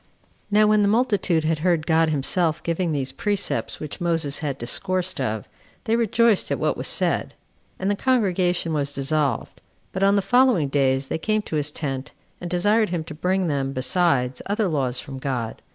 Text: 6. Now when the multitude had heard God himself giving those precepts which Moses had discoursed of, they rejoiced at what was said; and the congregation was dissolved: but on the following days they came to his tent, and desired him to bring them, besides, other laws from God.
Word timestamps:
6. 0.45 0.45
Now 0.49 0.65
when 0.65 0.81
the 0.81 0.87
multitude 0.87 1.43
had 1.43 1.59
heard 1.59 1.85
God 1.85 2.09
himself 2.09 2.63
giving 2.63 2.91
those 2.91 3.11
precepts 3.11 3.79
which 3.79 4.01
Moses 4.01 4.39
had 4.39 4.57
discoursed 4.57 5.21
of, 5.21 5.47
they 5.83 5.95
rejoiced 5.95 6.49
at 6.49 6.57
what 6.57 6.75
was 6.75 6.87
said; 6.87 7.35
and 7.77 7.91
the 7.91 7.95
congregation 7.95 8.73
was 8.73 8.91
dissolved: 8.93 9.61
but 9.91 10.01
on 10.01 10.15
the 10.15 10.23
following 10.23 10.69
days 10.69 11.09
they 11.09 11.19
came 11.19 11.43
to 11.43 11.55
his 11.55 11.69
tent, 11.69 12.13
and 12.41 12.49
desired 12.49 12.89
him 12.89 13.03
to 13.03 13.13
bring 13.13 13.45
them, 13.45 13.73
besides, 13.73 14.41
other 14.47 14.67
laws 14.67 14.99
from 14.99 15.19
God. 15.19 15.61